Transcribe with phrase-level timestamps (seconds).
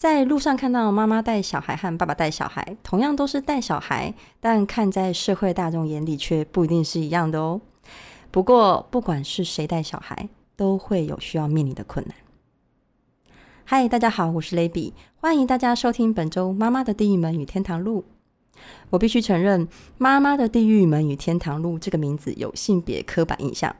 [0.00, 7.60] 在路上看到妈妈带小孩和爸爸带小孩，同样都是带小孩，但看在社会大众眼里却不一定是一样的哦。
[8.30, 12.14] 不过，不管是谁带小孩，都会有需要面临的困难。
[13.66, 18.04] 嗨，大家好，我是 Levi，欢迎大家收听本周《妈妈的地狱门与天堂路》。
[18.88, 23.76] 我必须承认，《妈妈的地狱门与天堂路》这个名字有性别刻板印象，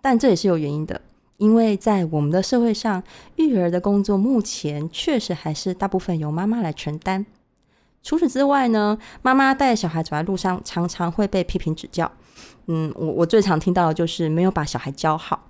[0.00, 1.00] 但这也是有原因的。
[1.36, 3.02] 因为在我们的社会上，
[3.36, 7.26] 育儿的工作目前确实还是大部分由妈妈来承担。
[8.02, 12.10] 除此之外呢，妈妈带小孩走在路上，常常会被批评指教。
[12.66, 15.48] 嗯，我我最常听到的就是没有把小孩教好。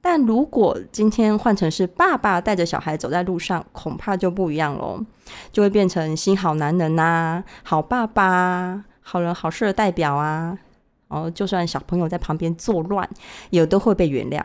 [0.00, 5.04] 但如果今天换成是爸爸带着小孩走在路上，恐怕就不一样喽，
[5.52, 10.58] 就会变成新好男人呐、啊，好爸爸，好人好事的代表啊。
[11.08, 13.06] 哦，就算小朋友在旁边作乱，
[13.50, 14.42] 也都会被原谅。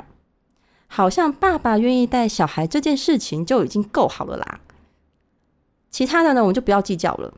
[0.87, 4.59] 好像爸爸愿意带小孩这件事情就已经够好了啦，
[5.89, 7.33] 其他的呢，我们就不要计较了。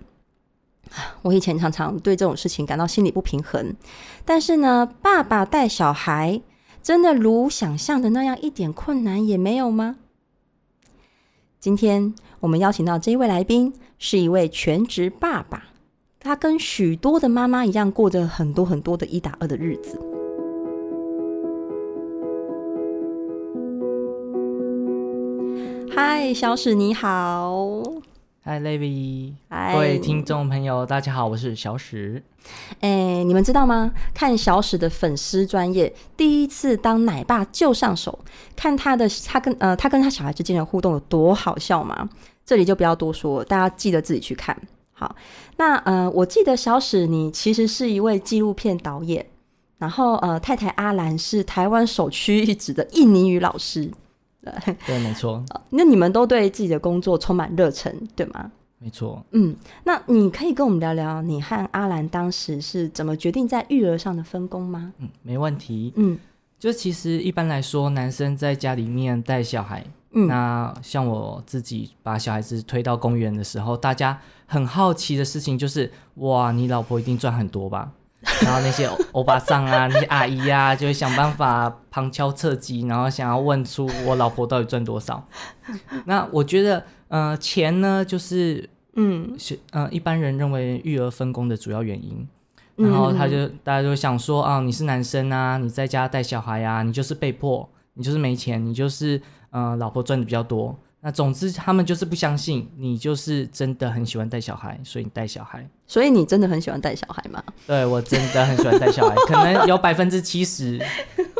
[1.21, 3.75] 我以前常常对这种事情感到心里不平衡，
[4.23, 6.41] 但是呢，爸爸带小孩
[6.81, 9.97] 真的如想象的那样一点困难也没有吗？
[11.59, 15.65] 今天我们邀请到这一位来宾是一位全职爸爸，
[16.19, 20.16] 他跟许多的妈妈一样，过着很多很多的一打二的日子。
[25.95, 27.81] 嗨，小史你好。
[28.43, 29.33] 嗨，Levi。
[29.49, 32.21] 嗨，各位听众朋友，大家好，我是小史。
[32.81, 33.91] 哎，你们知道吗？
[34.13, 38.17] 看小史的粉丝专业，第一次当奶爸就上手，
[38.55, 42.09] 看他的他跟呃他跟他小孩之间的互动有多好笑吗？
[42.45, 44.55] 这里就不要多说，大家记得自己去看。
[44.93, 45.15] 好，
[45.57, 49.25] 那呃，我记得小史你其实是一位纪录片导演，
[49.77, 53.91] 然后呃，太太阿兰是台湾首屈一指的印尼语老师。
[54.85, 55.43] 对，没错。
[55.69, 58.51] 那你们都对自己的工作充满热忱，对吗？
[58.79, 59.25] 没错。
[59.31, 64.93] 嗯，那你可以跟我们聊聊你和阿兰当时是怎么决定在育儿上的分工吗？
[64.99, 65.91] 嗯，没问题。
[65.95, 66.17] 嗯，
[66.59, 77.91] 就其实一般来说，男生在家里面带小孩，嗯，那像我自己把小孩子推到公园的时候，大家很好奇的事情就是，哇，你老婆一定赚很多吧？
[78.43, 85.27] 然后那些欧巴桑啊，那些阿姨呀、啊，就会想办法旁敲侧击，然后想要问出我老婆到底赚多少。
[86.05, 92.27] 那我觉得，呃，钱呢，就是，嗯，是，呃，一般人认为育儿分工的主要原因。
[92.75, 100.77] 然后他就大家就想说啊，你是男生啊，你在家带小孩啊，你就是被迫，你就是没钱，你就是，呃，老婆赚的比较多。
[101.07, 105.65] 那总之，他们就是不相信你，就是真的很喜欢带小孩，所以你带小孩。
[105.85, 107.41] 所以你真的很喜欢带小孩吗？
[107.65, 110.77] 对，我真的很喜欢带小孩，可能有百分之七十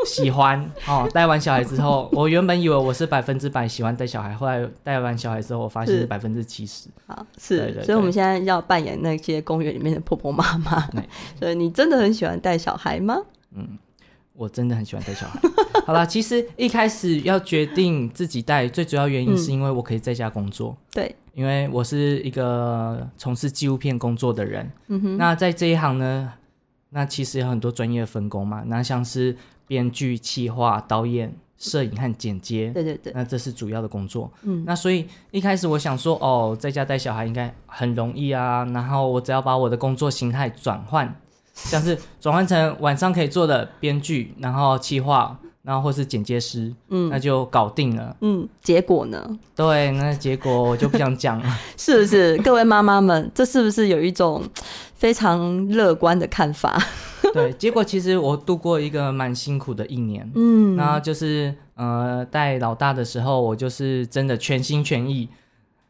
[0.06, 1.06] 喜欢哦。
[1.14, 6.88] 带完小孩之后，我原本以为我是百分之百喜欢带小孩，后来带完小孩之后，我发现是百分之七十。
[7.06, 10.80] 好，是，所以我们现在要扮演那些公园里面的婆婆妈妈。
[10.92, 11.04] 对，
[11.38, 13.18] 所以你真的很喜欢带小孩吗？
[13.54, 13.78] 嗯。
[14.38, 15.42] 我真的很喜欢带小孩。
[15.86, 20.70] 好啦，其实一开始要决定自己带，最主要原因是因为我可以在家工作。
[20.70, 24.72] 嗯、对，因为我是一个从事纪录片工作的人。
[24.88, 25.18] 嗯哼。
[25.18, 26.34] 那在这一行呢，
[26.90, 28.64] 那其实有很多专业分工嘛。
[28.68, 32.70] 那像是编剧、企划、导演、摄影和剪接。
[32.72, 33.14] 对对对。
[33.16, 34.30] 那这是主要的工作。
[34.44, 34.64] 嗯。
[34.66, 38.66] 那所以一开始我想说，哦，在家带小孩应该很容易啊。
[38.74, 41.16] 然后我只要把我的工作形态转换。
[41.64, 48.16] 像是转换成晚上可以做的编剧，然后企划，然后或是剪接师，嗯，那就搞定了。
[48.22, 49.38] 嗯，结果呢？
[49.56, 51.60] 对，那结果我就不想讲了。
[51.76, 52.38] 是不是？
[52.38, 54.44] 各位妈妈们，这是不是有一种
[54.94, 56.80] 非常乐观的看法？
[57.34, 60.32] 对，结果其实我度过一个蛮辛苦的一年。
[60.36, 65.28] 嗯，然后就是呃，带老大的时候，我就是真的全心全意。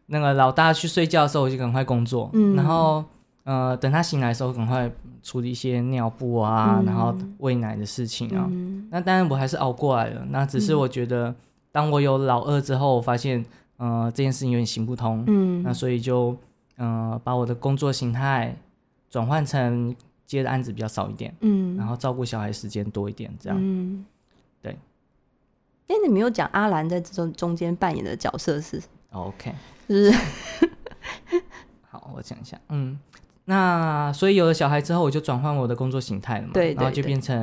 [0.07, 2.29] 那个老大去睡觉的时候，我就赶快工作。
[2.33, 3.03] 嗯，然后。
[3.47, 4.91] 呃，等他醒来的时候，赶快
[5.23, 8.45] 处理一些尿布啊，嗯、然后喂奶的事情啊。
[8.51, 10.25] 嗯、那当然，我还是熬过来了。
[10.31, 11.33] 那只是我觉得，
[11.71, 13.45] 当我有老二之后，我发现，
[13.77, 15.23] 呃，这件事情有点行不通。
[15.27, 15.63] 嗯。
[15.63, 16.35] 那所以就，
[16.75, 18.53] 呃，把我的工作形态
[19.09, 19.95] 转换成
[20.25, 21.33] 接的案子比较少一点。
[21.39, 21.77] 嗯。
[21.77, 23.57] 然后照顾小孩时间多一点，这样。
[23.57, 24.05] 嗯。
[24.61, 24.77] 对。
[25.87, 28.83] 哎，你没有讲阿兰在这中中间扮演的角色是
[29.13, 29.55] ？OK。
[29.87, 30.11] 就是。
[31.89, 32.59] 好，我讲一下。
[32.67, 32.99] 嗯。
[33.49, 37.33] 那所以有了小孩之后，我就转换我的工作形态了嘛，对，对，对，然后就变成，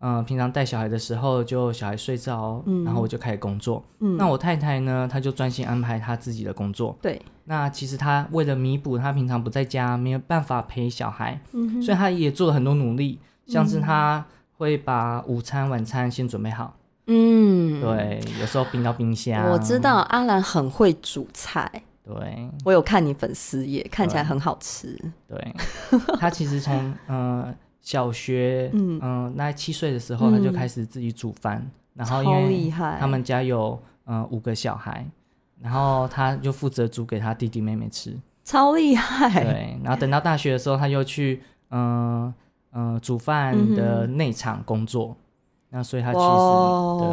[0.00, 3.82] 嗯、呃，平常带小孩的时候，就小孩睡着，嗯、然后我就开始工作。
[4.00, 6.94] 嗯，那我太太呢，她就专心安排她自己的工作。
[7.00, 14.22] 对，那其实她为了弥补她平常不在家，没有办法陪小孩，嗯，所以她也做了很多努力，像是她
[14.58, 16.76] 会把午餐、晚餐先准备好。
[17.06, 19.50] 嗯，对，有时候冰到冰箱。
[19.50, 21.84] 我知道阿兰很会煮菜。
[22.06, 24.94] 对，我有看你粉丝页，看起来很好吃。
[25.26, 25.54] 对，
[26.20, 35.06] 他其实从嗯、呃、小学嗯、呃、那七岁的时候，他就开始自己煮饭，嗯、然后因为他们家有嗯、呃、五个小孩，
[35.62, 38.14] 然后他就负责煮给他弟弟妹妹吃，
[38.44, 39.42] 超厉害。
[39.42, 42.34] 对，然后等到大学的时候，他又去嗯
[42.72, 45.16] 嗯、煮饭的内场工作，嗯、
[45.70, 46.26] 那所以他其实
[47.00, 47.08] 对。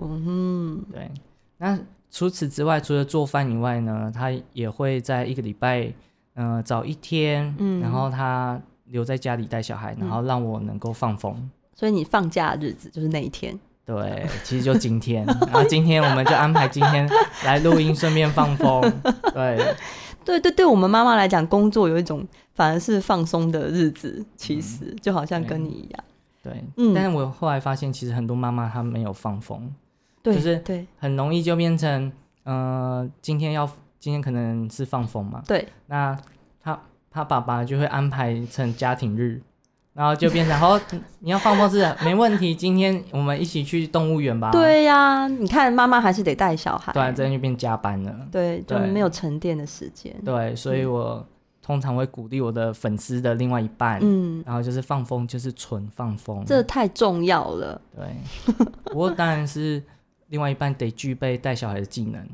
[0.00, 1.10] 嗯对。
[1.58, 1.78] 那。
[2.12, 5.90] 除此之外，除了做饭以外呢，他也会在一个礼拜，
[6.34, 11.50] 嗯、呃，找一天，嗯，然后他留在家里带小孩，然后让我能够放风。
[11.74, 13.58] 所以你放假的日子就是那一天。
[13.86, 17.08] 对，其实就今天，然后今天我们就安排今天
[17.44, 18.80] 来录音，顺便放风。
[19.32, 19.74] 对，
[20.22, 22.24] 对 对对，我们妈妈来讲，工作有一种
[22.54, 26.04] 反而是放松的日子，其实、嗯、就好像跟你一样。
[26.42, 29.72] 对，对嗯，但是我后来发现，其实很多妈妈她没有放风。
[30.22, 32.12] 对就是对，很容易就变成，
[32.44, 36.16] 呃，今天要今天可能是放风嘛，对，那
[36.62, 36.80] 他
[37.10, 39.40] 他爸爸就会安排成家庭日，
[39.94, 40.80] 然后就变成， 哦，
[41.18, 44.50] 你要放风是没问题，今天我们一起去动物园吧。
[44.52, 50.14] 对呀、啊，你看妈妈还是得带小孩，对，这样就变加班了，对，就没有沉淀的时间。
[50.24, 51.26] 对，所以我
[51.60, 57.80] 通常会鼓励我的粉丝的另外一半，嗯，然后就是放风，就是纯放风，这太重要了。
[57.96, 58.04] 对，
[58.84, 59.82] 不过当然是。
[60.32, 62.26] 另外一半得具备带小孩的技能，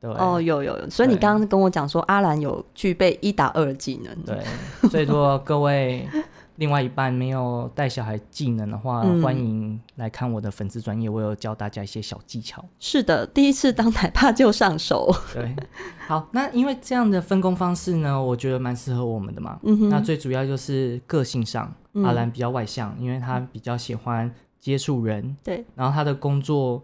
[0.00, 0.08] 对。
[0.08, 4.40] 哦，有有有，所以你刚刚跟我讲说阿兰有具备一打二的技能，对，
[4.88, 6.08] 所以如果各位
[6.54, 12.64] 另外一半没有带小孩技能的话，嗯、欢迎来看我的粉丝专业，我有教大家一些小技巧。
[12.78, 15.56] 是的，第一次当奶爸就上手，对，
[16.06, 26.80] 好，那因为这样的分工方式呢，我觉得蛮适合我们的嘛，嗯哼，那最主要就是个性上，嗯、阿兰比较外向，因为他比较喜欢接触人，对，然后他的工作。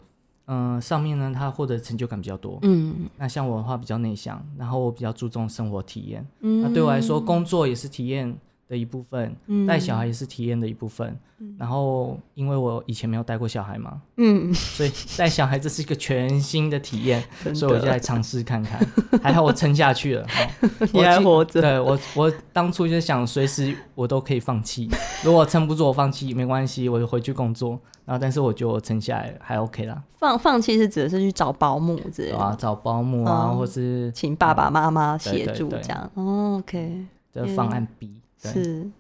[0.47, 2.59] 嗯、呃，上面呢，他获得成就感比较多。
[2.63, 6.27] 嗯，那像我的话比较内向，然后我比较注重生活体验。
[6.41, 8.37] 嗯，那对我来说，工作也是体验
[8.69, 9.29] 的一部分，
[9.67, 11.17] 带、嗯、小孩也是体验的一部分。
[11.39, 17.23] 嗯、然后，因为我以前没有带过小孩嘛，嗯，所以带小孩这是一个全新的体验，
[17.55, 18.81] 所以我就来尝试看看。
[19.23, 20.27] 还好我撑下去了，
[20.93, 21.61] 你还活着。
[21.61, 24.89] 对我，我当初就想随时我都可以放弃，
[25.25, 27.79] 如果撑不住我放弃没关系，我就回去工作。
[28.07, 30.03] 然后，但是我觉得我撑下来还 OK 啦。
[30.19, 32.39] 放放弃是指的是去找保姆之类的。
[32.39, 36.11] 啊，找保姆啊，嗯、或是请爸爸妈妈协助这样。
[36.15, 38.21] 哦、OK，这方案 B
[38.53, 38.91] 是，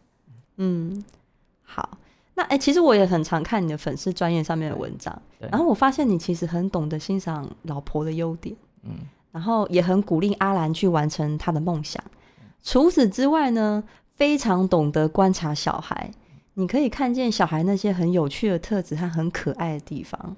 [0.56, 1.05] 嗯，
[1.62, 1.99] 好。
[2.37, 8.91] 那哎、欸，其实我也很常看你的粉丝专业上面的文章，然后我发现你其实很懂得欣赏老婆的优点，嗯，
[9.31, 12.02] 然后也很鼓励阿兰去完成她的梦想。
[12.41, 16.11] 嗯、除此之外呢，非常懂得观察小孩。
[16.55, 20.37] 你可以看见小孩那些很有趣的特质和很可爱的地方。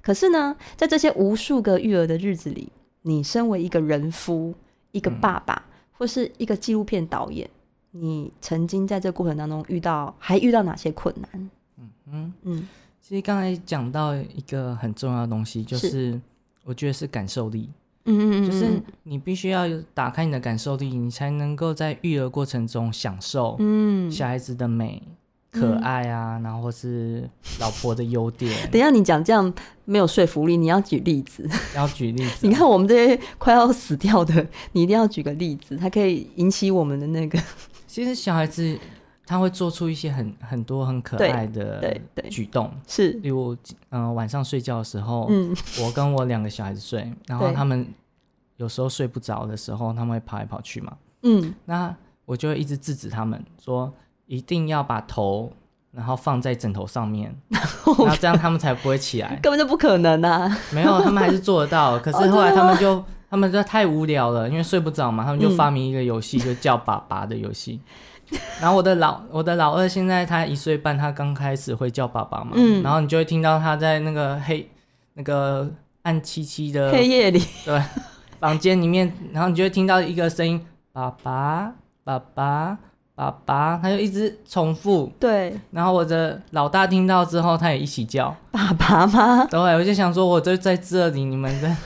[0.00, 2.72] 可是呢，在这些无数个育儿的日子里，
[3.02, 4.54] 你身为一个人夫、
[4.92, 7.48] 一个爸爸，嗯、或是一个纪录片导演，
[7.90, 11.50] 你曾经在这过程当中遇到，还遇到哪些困难？
[11.78, 12.32] 嗯嗯嗯。
[12.42, 12.68] 嗯，
[13.00, 16.20] 其实刚才讲到一个很重要的东西，就是，
[16.64, 17.70] 我觉得是感受力。
[18.04, 25.02] 嗯嗯嗯，就是你必须要打开你的感受力，你才能够在育儿过程中享受嗯小孩子的美。
[25.50, 28.54] 可爱啊，嗯、然后或是老婆的优点。
[28.70, 29.52] 等一下，你讲这样
[29.86, 31.48] 没有说服力，你要举例子。
[31.74, 32.48] 要举例子、啊。
[32.48, 37.42] 你看我们这些快要死掉的，你一定要举个例子，它可以引起我们的那个。
[37.88, 38.78] 其实小孩子
[39.26, 43.10] 他会做出一些很很多很可爱的举动，是。
[43.14, 43.52] 例如，
[43.90, 45.52] 嗯、呃，晚上睡觉的时候，嗯，
[45.82, 47.84] 我跟我两个小孩子睡，然后他们
[48.58, 51.92] 有时候睡不着的时候，他们会跑来跑去嘛，嗯，那
[52.24, 53.92] 我就会一直制止他们说。
[54.30, 55.50] 一定要把头，
[55.90, 59.36] 然后放在枕头上面， 然后这样他们才不会起来。
[59.42, 60.54] 根本就不可能啊！
[60.70, 61.98] 没有，他们还是做得到。
[61.98, 67.80] 可是后来他们就，他们就太无聊了，因为睡不着嘛，他们就发明一个游戏，就叫爸爸的游戏。
[68.60, 72.52] 然后我的老我的老二现在他一岁半，他刚开始会叫爸爸嘛。
[72.54, 72.82] 嗯。
[72.82, 74.68] 然后你就会听到他在那个黑
[75.14, 75.70] 那个
[76.02, 77.82] 暗漆漆的黑夜里， 对，
[78.38, 81.72] 房间里面，然后你就会听到一个声音：爸爸，
[82.04, 82.78] 爸爸。
[83.18, 85.12] 爸爸，他就一直重复。
[85.18, 89.44] 对，然后我的老大听到之后，他也一起叫爸爸吗？
[89.50, 91.76] 对，我就想说，我就在这里，你们在。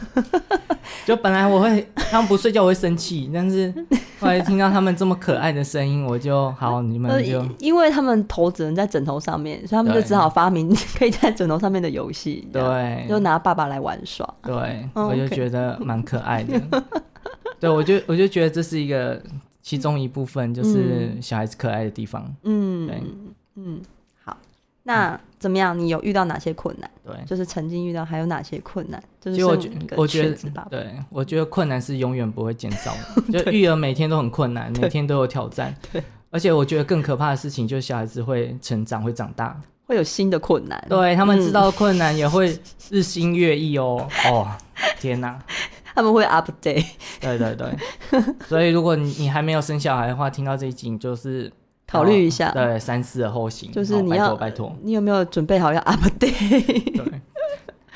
[1.04, 3.72] 就本来我会，他们不睡觉我会生气，但是
[4.20, 7.44] 后来听到他们这么可爱的声音，我就好，你们就。
[7.58, 12.48] 因为他们头只能在枕头上面，所以他们就只好发明 可以在枕头上面的游戏。
[12.52, 14.28] 对，就拿爸爸来玩耍。
[14.42, 16.60] 对，我就觉得蛮可爱的。
[17.58, 19.20] 对，我就我就觉得这是一个。
[19.64, 22.34] 其中一部分就是小孩子可爱的地方。
[22.42, 23.00] 嗯，对，
[23.54, 23.80] 嗯，
[24.24, 24.36] 好。
[24.82, 25.76] 那怎么样？
[25.76, 26.88] 你有遇到哪些困难？
[27.04, 29.02] 对，就是曾经遇到还有哪些困难？
[29.20, 30.36] 就是我觉我觉得
[30.70, 32.94] 对，我觉得困难是永远不会减少
[33.26, 35.74] 的， 就育儿每天都很困难，每天都有挑战。
[35.92, 40.80] 对，而且我觉得更可怕的事情就是小孩子会成长，会长大，会有新的困难。
[40.88, 42.56] 对，他们知道困难也会
[42.88, 44.06] 日新月异哦。
[44.26, 44.48] 嗯、哦，
[45.00, 45.36] 天哪！
[45.92, 46.86] 他们会 update。
[47.20, 51.52] 对对对，所以如果你你还没有生小孩的话，听到这一集就是。
[51.92, 53.70] 考虑一下，对，三思而后行。
[53.70, 56.96] 就是你要拜托，你有没有准备好要 update？
[56.96, 57.20] 对。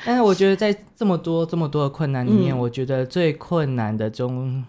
[0.05, 4.63] 但是我觉得在这么多这么多的困难里面，我觉得最困难的中，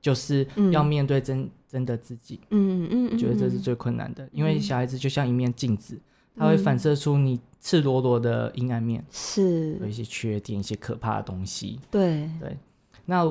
[0.00, 2.40] 就是要面对真真的自己。
[2.50, 6.00] 嗯嗯嗯，觉得这是最困难的，因为小孩子就像一面镜子，
[6.36, 9.76] 它会反射出你赤裸裸的阴暗面，是。
[9.80, 11.78] 有一些缺点，一些可怕的东西。
[11.90, 12.28] 对。
[12.40, 12.56] 对，
[13.04, 13.24] 那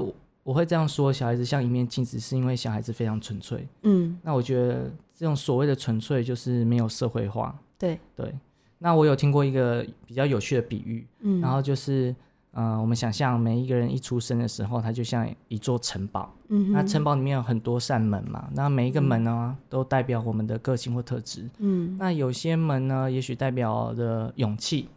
[0.43, 3.67] 我会这样说，小孩子像一面镜子，是因为小孩子非常纯粹。
[3.83, 4.91] 嗯，那我觉得。
[5.13, 7.55] 这种所谓的纯粹就是没有社会化。
[7.77, 8.33] 对对，
[8.79, 12.15] 那我有听过一个比较有趣的比喻，嗯，然后就是，
[12.53, 24.89] 呃，我们想象每一个人一出生的时候，他就像一座城堡，嗯，那城堡里面有很多扇门嘛，那每一个门呢，嗯，都代表我们的个性或特质，嗯，那有些门呢，也许代表的勇气，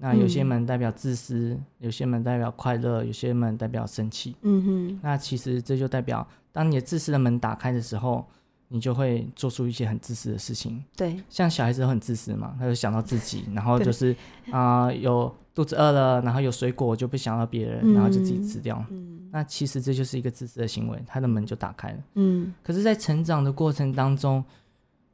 [0.00, 8.26] 那有些门代表自私，嗯，有些门代表快乐，有些门代表生气，嗯哼，那其实这就代表，当你的自私的门打开的时候。
[8.72, 14.14] 你就会做出一些很自私的事情，对，像小孩子都很自私嘛，他就想到自己，然后就是
[14.52, 18.80] 啊、呃，有肚子饿了，然后有水果就不想要别人，嗯、然后就自己吃掉。
[18.90, 21.98] 嗯，那其实这就是一个自私的行为，他的门就打开了。
[22.14, 24.44] 嗯，可是，在成长的过程当中，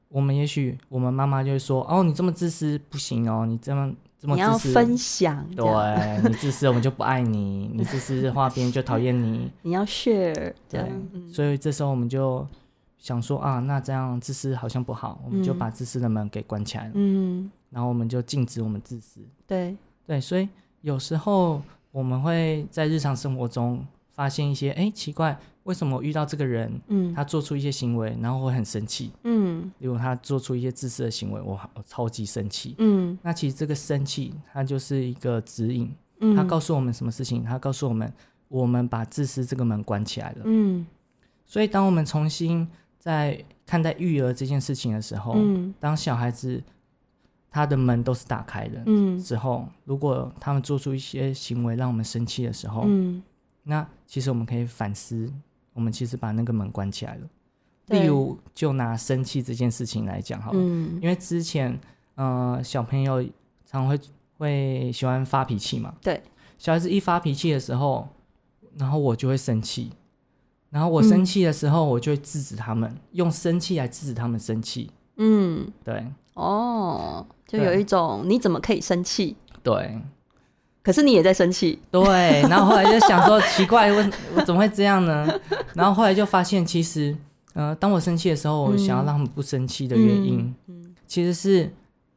[0.08, 10.80] 我们也许我们妈妈就会说：“哦，你这么自私不行哦，你这么这么自私，你要分享，对你自私我们就不爱你，你自私的话别人就讨厌你， 你要 share，对，
[11.12, 12.46] 嗯、所以这时候我们就。”
[12.98, 16.92] 想说啊，那这样自私好像不好，我们就把自私的门给关起来了。
[16.94, 19.20] 嗯，然后我们就禁止我们自私。
[19.46, 20.48] 对对，所以
[20.80, 37.42] 有时候我们会在日常生活中发现一些，哎，奇怪，为什么遇到这个人，嗯，他做出一些行为，然后会很生气，嗯，如果他做出一些自私的行为，我我超级生气，嗯，那其实这个生气，它就是一个指引，嗯，它告诉我们什么事情？
[37.42, 38.12] 它告诉我们，
[38.48, 40.86] 我们把自私这个门关起来了，嗯，
[41.44, 42.66] 所以当我们重新
[42.98, 46.62] 在看待育儿这件事情的时候，嗯，当小孩子
[47.50, 53.20] 他的门都是打开的，嗯，之后如果他们做出一些行为让我们生气的时候，嗯，
[53.64, 55.28] 那其实我们可以反思，
[55.76, 57.28] 我们其实把那个门关起来了。
[57.86, 61.78] 例如，就拿生气这件事情来讲好了，嗯，因为之前，
[62.16, 63.24] 呃，小朋友
[63.64, 63.96] 常会
[64.38, 66.20] 会喜欢发脾气嘛，对，
[66.58, 68.08] 小孩子一发脾气的时候，
[68.76, 69.92] 然后我就会生气。
[70.70, 74.90] 然后我生气的时候，我就会制止他们，嗯、用生气来制止他们生气。
[75.16, 76.04] 嗯，对。
[76.34, 79.36] 哦，就有一种你怎么可以生气？
[79.62, 80.00] 对。
[80.86, 81.76] 可是你也在生气。
[81.90, 82.00] 对。
[82.42, 85.26] 然后后来就想说，奇怪，我我怎么会这样呢？
[85.74, 87.16] 然后后来就发现，其实，
[87.54, 90.38] 呃，当我生气的时候，我想要让他们不生气的原因，
[90.68, 91.68] 嗯嗯、其实是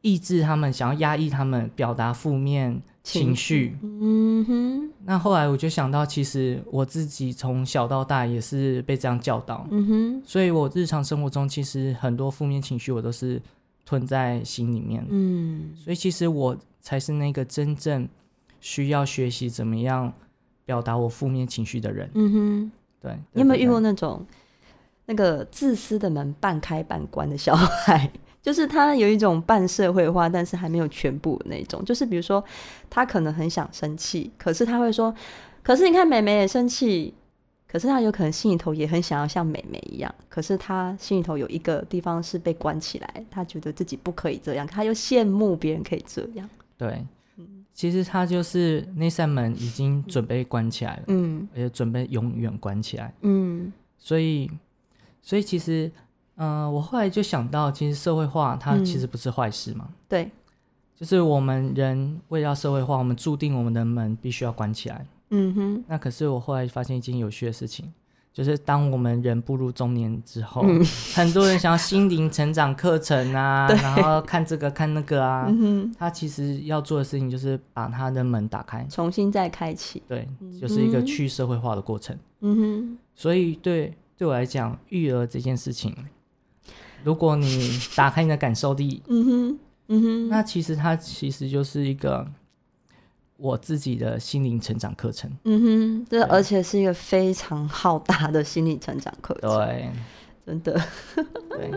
[0.02, 2.80] 抑制他们，想要压抑他们，表达负面。
[3.02, 4.90] 情绪，嗯哼。
[5.06, 10.22] 那后来我就想到，其实我自己从小到大也是被这样教导，嗯哼。
[10.24, 13.40] 所以我日常生活中其实很多负面情绪我都是
[13.86, 15.70] 吞在心里面，嗯。
[15.82, 18.06] 所以其实我才是那个真正
[18.60, 20.12] 需要学习怎么样
[20.64, 22.72] 表达我负面情绪的人，嗯哼。
[23.00, 24.24] 对，你有没有遇过那种
[25.06, 28.10] 那个自私的门半开半关的小孩？
[28.42, 31.84] 就是他有一种半社会化，但是还没有全部的那种。
[31.84, 32.42] 就是比如说，
[32.88, 35.14] 他可能很想生气，可是他会说
[35.62, 37.14] ：“可是你看妹妹也生气。”
[37.66, 46.50] 可是他有可能心里头也很想要像妹妹一样，可是他心里头有一个地方是被关起来，他觉得自己不可以这样，他又羡慕别人可以这样。
[46.76, 47.06] 对，
[47.80, 54.50] 其实他就是那扇门已经准备关起来了，嗯，而且准备永远关起来，嗯，所以，
[55.22, 55.90] 所以其实。
[56.42, 59.84] 嗯、呃，我后来就想到，其实社会化它其实不是坏事嘛。
[59.86, 60.30] 嗯、对，
[60.96, 65.06] 就是我们人为了社会化，我们注定我们的门必须要关起来。
[65.30, 65.84] 嗯哼。
[65.86, 67.92] 那可是我后来发现一件有趣的事情，
[68.32, 70.84] 就是当我们人步入中年之后，嗯、
[71.14, 80.02] 很多人想要心灵成长课程啊， 然后看这个看那个啊，嗯、他其实要做的事情就是把他的门打开，重新再开启。
[80.06, 80.28] 对，
[80.60, 82.16] 就是一个去社会化的过程。
[82.40, 82.98] 嗯哼。
[83.14, 85.94] 所以对对我来讲，育儿这件事情。
[87.02, 89.58] 如果你打开你的感受力，嗯哼，
[89.88, 92.26] 嗯哼，那其实它其实就是一个
[93.40, 99.90] 我自己的心灵成长课程，嗯哼，这而且是一个非常浩大的心理成长课程，对，
[100.44, 100.78] 真的，
[101.48, 101.70] 对。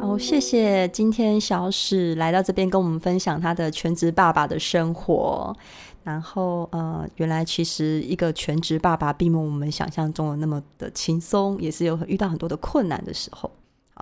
[0.00, 5.56] 好，谢谢今天小史来到这边跟我们分享他的全职爸爸的生活。
[6.02, 13.48] 然后，呃，原来其实一个全职爸爸并没有我们想象中的那么的轻松，也是有遇到很多的困难的时候。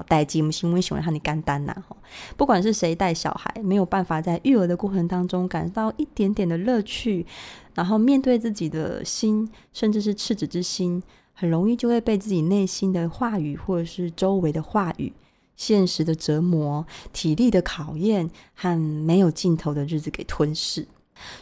[0.06, 1.74] 带进我们新闻喜欢和你干单呐，
[2.36, 7.26] 不管是谁带小孩，没有办法在育儿的过程当中感到一点点的乐趣，
[7.74, 11.02] 然后面对自己的心，甚至是赤子之心，
[11.32, 15.12] 很容易就会被自己内心的话语或者是周围的话语、
[15.56, 20.86] 现实的折磨、体力的考验和没有尽头的日子给吞噬。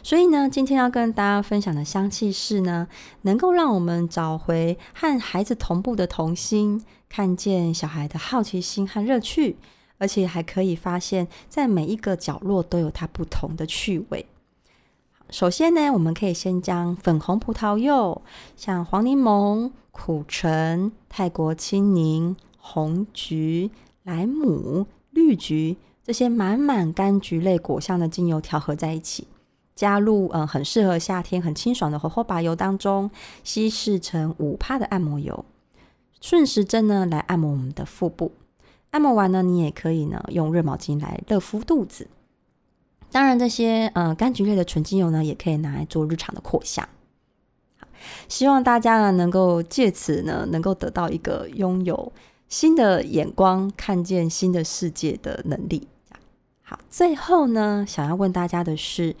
[0.01, 2.87] 所以呢，今天要跟大家分享的香气是呢，
[3.21, 9.57] 能够让我们找回和孩子同步的童心，看见小孩的好奇心和乐趣，
[9.97, 14.25] 而且还可以发现，在每一个角落都有它不同的趣味。
[15.29, 18.21] 首先呢，我们可以先将粉红葡萄柚、
[18.55, 23.71] 像黄柠檬、苦橙、泰国青柠、红橘、
[24.03, 29.27] 莱姆、绿橘这些满满柑橘类果香的精油调和在一起。
[29.75, 33.11] 加入嗯，很适合夏天很清爽的荷荷巴油当中，
[33.43, 35.45] 稀释成五帕的按摩油，
[36.21, 38.31] 顺时针呢来按摩我们的腹部。
[38.91, 42.07] 按摩完呢，你也可以呢用热毛巾来热敷肚子。
[43.11, 46.87] 当然，这些呃柑橘类的纯精油呢，也可以拿来做日常的扩香。
[48.27, 52.11] 希望大家呢能够借此呢能够得到一个拥有
[52.47, 55.87] 新的眼光，看见新的世界的能力。
[56.61, 59.15] 好，最后呢，想要问大家的是。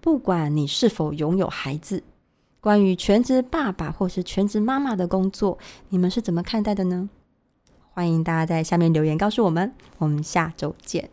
[0.00, 2.04] 不管你是否拥有孩子，
[2.60, 5.58] 关于全职爸爸或是全职妈妈的工作，
[5.90, 7.08] 你们是怎么看待的呢？
[7.92, 9.72] 欢迎大家在下面留言告诉我们。
[9.98, 11.10] 我们下周见。